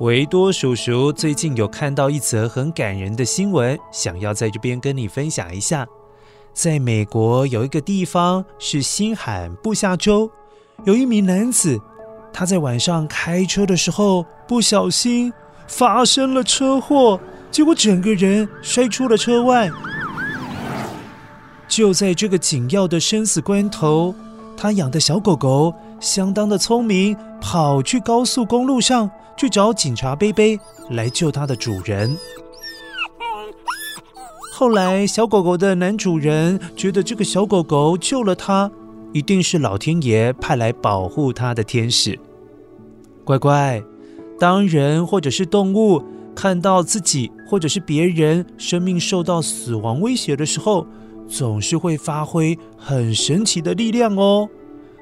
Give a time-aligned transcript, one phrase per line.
[0.00, 5.84] 维多叔叔最近有看到一则很感人的新闻，想要在这边跟你分享一下。
[6.52, 10.30] 在美国有一个地方是新罕布夏州，
[10.84, 11.80] 有一名男子，
[12.32, 15.32] 他在晚上开车的时候不小心
[15.66, 17.18] 发生了车祸，
[17.50, 19.68] 结果整个人摔出了车外。
[21.66, 24.14] 就在这个紧要的生死关头，
[24.56, 27.16] 他养的小狗狗相当的聪明。
[27.40, 30.58] 跑去高速公路上去找警察贝贝
[30.90, 32.16] 来救它的主人。
[34.52, 38.68] 后来，小狗狗的男主人觉得这个小狗狗救了他，
[39.12, 42.18] 一定是老天爷派来保护他的天使。
[43.24, 43.80] 乖乖，
[44.38, 46.02] 当人或者是动物
[46.34, 50.84] 看到自己或者是别人生命受到死亡威胁的时候，
[51.28, 54.48] 总是会发挥很神奇的力量哦。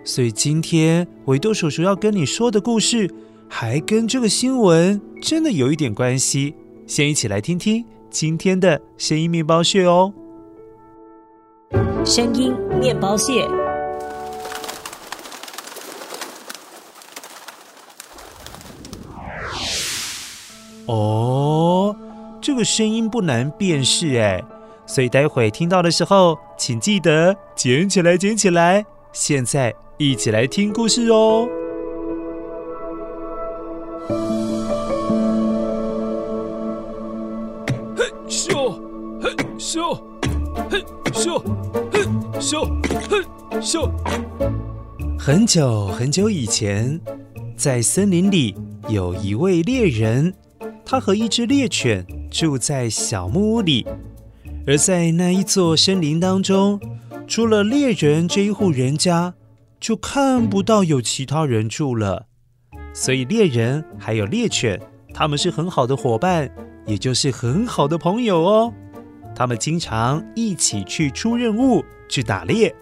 [0.07, 3.13] 所以今天维多叔叔要跟你说的故事，
[3.49, 6.55] 还跟这个新闻真的有一点关系。
[6.87, 10.15] 先一起来听听今天的声音面包屑哦。
[12.05, 13.49] 声音面包屑。
[20.87, 21.97] 哦，
[22.41, 24.41] 这个声音不难辨识哎，
[24.87, 28.87] 所以待会听到的时候，请记得捡起来，捡起来。
[29.13, 29.75] 现在。
[29.99, 31.49] 一起来听故事哦！
[37.97, 38.79] 嘿咻，
[39.19, 39.99] 嘿咻，
[40.69, 41.43] 嘿咻，
[41.91, 42.03] 嘿
[42.39, 42.69] 咻，
[43.09, 43.25] 嘿
[43.59, 43.91] 咻。
[45.19, 47.01] 很久很久以前，
[47.57, 48.55] 在森林里
[48.91, 50.35] 有一位猎人，
[50.85, 53.87] 他和一只猎犬住在小木屋里。
[54.67, 56.79] 而在那一座森林当中，
[57.27, 59.33] 除了猎人这一户人家，
[59.79, 62.27] 就看不到有其他人住了，
[62.93, 64.81] 所以猎人还有猎犬，
[65.13, 66.51] 他们是很好的伙伴，
[66.87, 68.73] 也就是很好的朋友哦。
[69.35, 72.75] 他们经常一起去出任务，去打猎。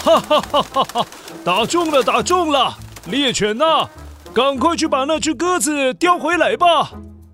[0.00, 1.06] 哈哈哈哈哈！
[1.44, 2.76] 打中了，打中了！
[3.08, 3.88] 猎犬呐，
[4.34, 6.92] 赶快去把那只鸽子叼回来吧。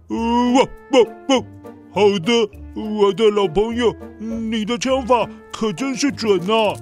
[0.09, 1.45] 呃，汪汪汪！
[1.91, 6.75] 好的，我的老朋友，你的枪法可真是准啊。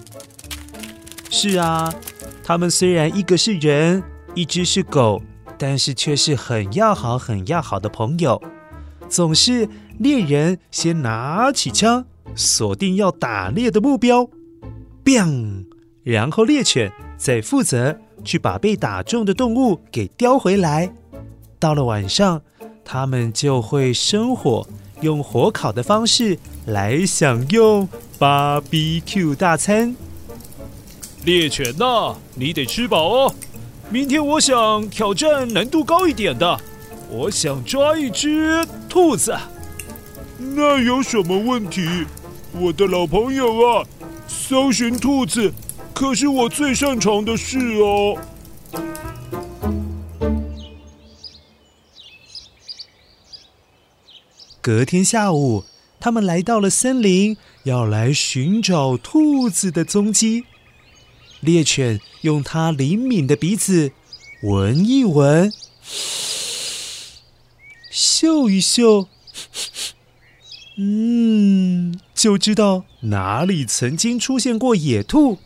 [1.28, 1.92] 是啊，
[2.42, 4.03] 他们虽然一个是人，
[4.34, 5.20] 一只是狗，
[5.59, 8.41] 但是却是很要好、很要好的朋友。
[9.09, 12.04] 总是猎人先拿起枪，
[12.34, 14.28] 锁定要打猎的目标
[15.04, 15.65] ，biang，
[16.03, 20.92] 然后猎犬再负责去把被打中的动物给叼回来。
[21.59, 22.42] 到了晚上，
[22.84, 24.66] 他们就会生火，
[25.03, 29.95] 用火烤的方式来享用 BBQ 大餐。
[31.27, 33.34] 猎犬呐，你得吃饱哦。
[33.91, 36.57] 明天我想挑战难度高一点的，
[37.11, 39.37] 我想抓一只兔子。
[40.39, 42.05] 那有什么问题？
[42.53, 43.84] 我的老朋友啊，
[44.28, 45.53] 搜寻兔子
[45.93, 48.17] 可是我最擅长的事哦。
[54.61, 55.65] 隔天下午，
[55.99, 60.45] 他们来到了森林，要来寻找兔子的踪迹。
[61.47, 63.93] 猎犬用它灵敏的鼻子
[64.43, 65.53] 闻一闻，
[67.89, 69.07] 嗅一嗅，
[70.77, 75.39] 嗯，就知道哪里曾经出现过野兔。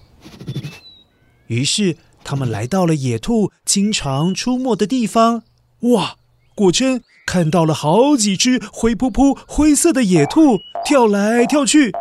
[1.49, 5.43] 于是他们来到了野兔经常出没的地方。
[5.81, 6.17] 哇，
[6.55, 11.93] 果真看到了好几只灰扑扑、灰色的野兔跳来跳去。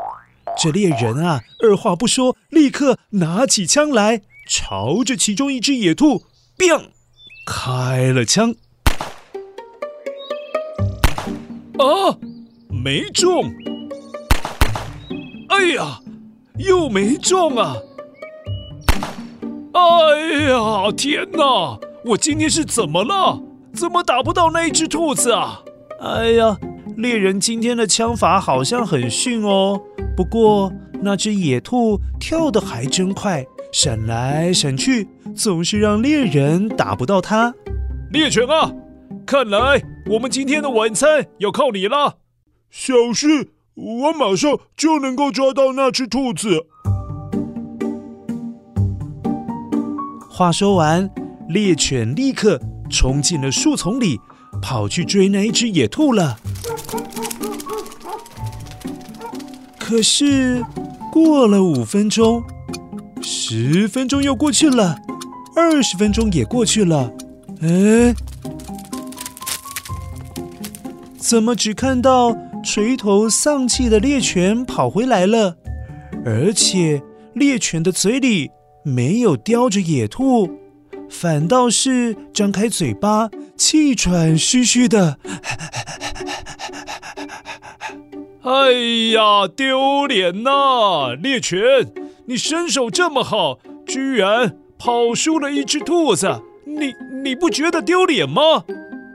[0.61, 6.23] 这猎人啊，二话不说，立刻拿起枪来，朝着其中一只野兔
[6.57, 6.81] biu
[7.45, 8.53] 开了枪。
[11.77, 12.17] 啊！
[12.67, 13.53] 没中！
[15.47, 16.01] 哎呀，
[16.57, 17.77] 又没中啊！
[19.71, 21.79] 哎呀，天哪！
[22.03, 23.41] 我今天是怎么了？
[23.73, 25.61] 怎么打不到那只兔子啊？
[26.01, 26.57] 哎呀，
[26.97, 29.81] 猎人今天的枪法好像很逊哦。
[30.19, 30.69] 不过
[31.01, 37.55] 那只野兔跳得还真快，闪来闪去，总是让猎人打不到它。
[38.11, 38.69] 猎犬啊，
[39.25, 42.17] 看来我们今天的晚餐要靠你了。
[42.69, 46.65] 小事，我马上就能够抓到那只兔子。
[50.29, 51.09] 话说完，
[51.47, 54.19] 猎犬立刻冲进了树丛里，
[54.61, 56.37] 跑去追那一只野兔了。
[59.89, 60.63] 可是，
[61.11, 62.43] 过了五分钟，
[63.23, 64.95] 十分钟又过去了，
[65.55, 67.11] 二十分钟也过去了，
[67.63, 68.13] 哎，
[71.17, 72.37] 怎么只看到？
[72.63, 75.55] 垂头丧气的猎犬跑回来了，
[76.23, 77.01] 而且
[77.33, 78.51] 猎犬的嘴里
[78.83, 80.51] 没有叼着野兔，
[81.09, 85.17] 反倒是张开嘴巴，气喘吁吁的。
[88.43, 88.71] 哎
[89.13, 91.59] 呀丢脸呐猎犬
[92.25, 98.63] 你身手这么好居然跑输了一只兔子你你不觉得丢脸吗？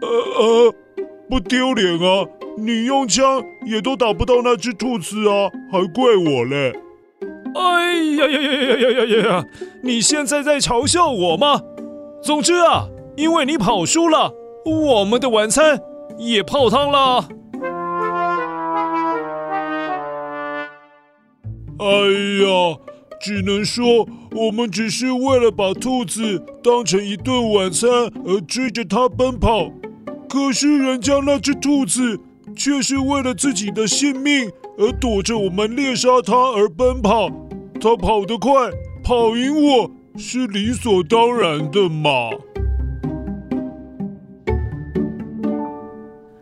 [0.03, 0.75] 呃呃
[1.31, 2.27] 不丢脸啊
[2.59, 6.73] 你用枪也都打不到那只兔子啊还怪我嘞。
[7.55, 9.45] 哎呀呀呀呀呀呀呀呀
[9.83, 11.63] 你现在在嘲笑我吗？
[12.23, 14.33] 总之啊因为你跑输了
[14.67, 15.81] 我们的晚餐
[16.19, 17.27] 也泡汤了。
[21.79, 21.87] 哎
[22.45, 22.79] 呀，
[23.21, 27.89] 只能说我们只是为了把兔子当成一顿晚餐
[28.25, 29.71] 而追着它奔跑，
[30.29, 32.21] 可是人家那只兔子。
[32.57, 34.49] 却是为了自己的性命
[34.79, 37.29] 而躲着我们猎杀它而奔跑，
[37.81, 38.71] 它跑得快，
[39.03, 42.31] 跑赢我是理所当然的嘛。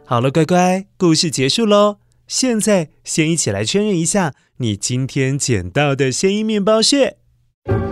[0.05, 1.97] 好了，乖乖，故事结束喽。
[2.27, 7.17] 现在先一起来确认一下你今天捡到的鲜音面包屑。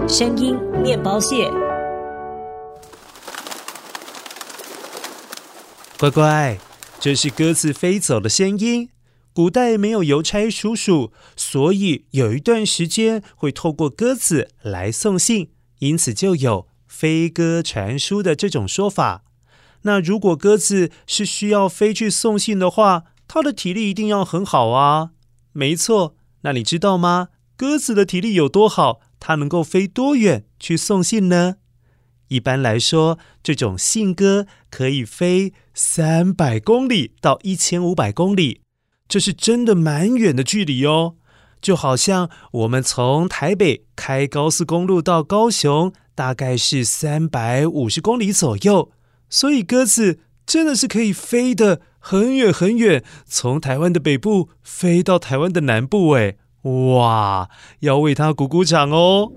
[0.09, 1.51] 声音面包屑，
[5.99, 6.57] 乖乖。
[7.01, 8.89] 这是鸽子飞走的声音。
[9.33, 15.51] 古代没有邮差叔叔，所以有一段时间会透过鸽子来送信，
[15.81, 19.25] 因此就有飞鸽传书的这种说法。
[19.83, 25.11] 那如果鸽子是需要飞去送信的话，它的体力一定要很好啊。
[25.53, 27.29] 没错，那你知道吗？
[27.57, 29.01] 鸽子的体力有多好？
[29.19, 31.57] 它能够飞多远去送信呢？
[32.29, 38.63] 一般来说，这种信鸽可以飞三百公里到一千五百公里，
[39.09, 41.17] 这是真的蛮远的距离哦。
[41.61, 48.91] 就好像我们从台北开高速公路到高雄，大概是三百五十公里左右。
[49.29, 56.11] 所以鸽子真的是可以飞得很远很远，从台湾的北部飞到台湾的南部。
[56.11, 59.31] 哎，哇，要为它鼓鼓掌哦！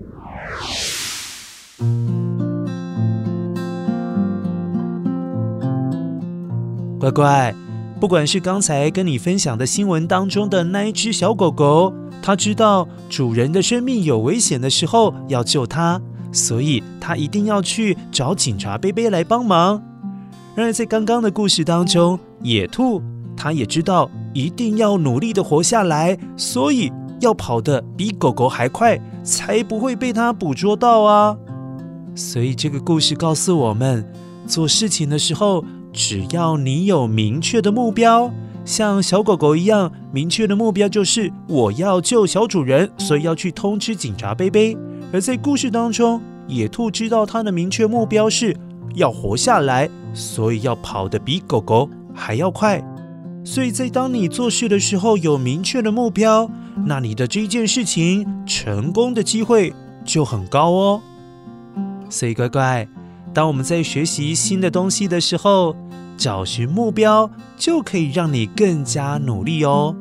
[6.98, 7.54] 乖乖，
[8.00, 16.02] 不管是刚才跟你分享的新闻当中的那一只小狗狗，它知道主人的生命有危险的时候要救它，
[16.32, 19.93] 所以它一定要去找警察贝贝来帮忙。
[20.54, 23.02] 然而在刚刚的故事当中，野兔
[23.36, 31.36] 它也知道一定要努力的活下来，所以要跑得比狗狗还快，才不会被它捕捉到啊。
[32.14, 34.06] 所以这个故事告诉我们，
[34.46, 38.30] 做事情的时候，只要你有明确的目标，
[38.64, 44.76] 像小狗狗一样，明确的目标就是我要救小主人，所以要去通知警察贝贝。
[45.12, 48.56] 而在故事当中，野兔知道它的明确目标是
[48.94, 52.82] 要活下来，所以要跑得比狗狗还要快。
[53.44, 56.50] 所以在当你做事的时候有明确的目标，
[56.86, 61.02] 那你的这件事情成功的机会就很高哦。
[62.08, 62.88] 所以乖乖。
[63.34, 65.76] 当我们在学习新的东西的时候，
[66.16, 69.94] 找寻目标就可以让你更加努力哦。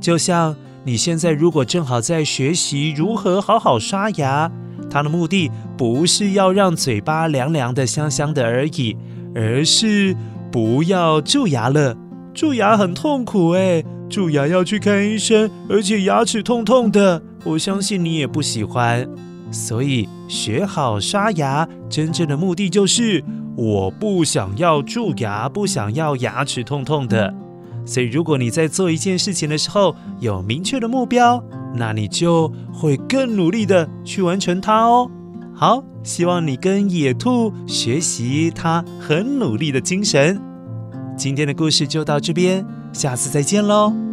[0.00, 4.50] 就像你现在如果正好在学习如何好好刷牙，
[4.88, 8.96] 它的目的不是要让嘴巴凉凉的、香香的而已，
[9.34, 10.16] 而是
[10.50, 11.96] 不要蛀牙了。
[12.34, 19.08] 蛀牙很痛苦诶，蛀牙要去看医生，而且牙齿痛痛的，我相信你也不喜欢。
[19.50, 23.24] 所以学好刷牙，真正的目的就是
[23.56, 27.34] 我不想要蛀牙，不想要牙齿痛痛的。
[27.84, 31.42] 所以如果你在做一件事情的时候有明确的目标，
[31.74, 35.10] 那你就会更努力的去完成它哦。
[35.60, 40.40] 好，希望你跟野兔学习它很努力的精神。
[41.16, 44.07] 今天的故事就到这边，下次再见喽。